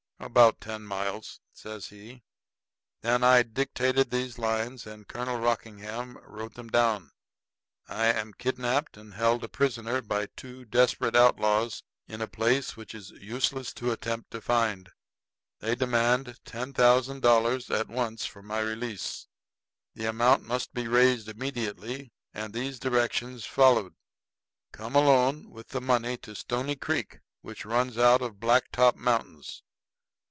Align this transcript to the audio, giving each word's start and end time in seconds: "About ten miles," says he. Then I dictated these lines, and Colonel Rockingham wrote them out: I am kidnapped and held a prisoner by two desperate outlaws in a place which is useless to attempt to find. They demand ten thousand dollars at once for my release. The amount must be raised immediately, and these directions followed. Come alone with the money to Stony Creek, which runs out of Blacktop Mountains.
"About 0.23 0.61
ten 0.61 0.83
miles," 0.83 1.39
says 1.51 1.87
he. 1.87 2.21
Then 3.01 3.23
I 3.23 3.41
dictated 3.41 4.11
these 4.11 4.37
lines, 4.37 4.85
and 4.85 5.07
Colonel 5.07 5.39
Rockingham 5.39 6.19
wrote 6.21 6.53
them 6.53 6.69
out: 6.75 7.01
I 7.87 8.05
am 8.13 8.33
kidnapped 8.35 8.97
and 8.97 9.15
held 9.15 9.43
a 9.43 9.49
prisoner 9.49 9.99
by 9.99 10.27
two 10.27 10.63
desperate 10.63 11.15
outlaws 11.15 11.81
in 12.07 12.21
a 12.21 12.27
place 12.27 12.77
which 12.77 12.93
is 12.93 13.09
useless 13.09 13.73
to 13.73 13.91
attempt 13.91 14.29
to 14.31 14.41
find. 14.41 14.91
They 15.57 15.73
demand 15.73 16.39
ten 16.45 16.71
thousand 16.71 17.21
dollars 17.23 17.71
at 17.71 17.87
once 17.89 18.23
for 18.23 18.43
my 18.43 18.59
release. 18.59 19.25
The 19.95 20.05
amount 20.05 20.43
must 20.43 20.71
be 20.71 20.87
raised 20.87 21.29
immediately, 21.29 22.11
and 22.31 22.53
these 22.53 22.77
directions 22.77 23.45
followed. 23.45 23.95
Come 24.71 24.93
alone 24.93 25.49
with 25.49 25.69
the 25.69 25.81
money 25.81 26.15
to 26.17 26.35
Stony 26.35 26.75
Creek, 26.75 27.21
which 27.41 27.65
runs 27.65 27.97
out 27.97 28.21
of 28.21 28.39
Blacktop 28.39 28.95
Mountains. 28.95 29.63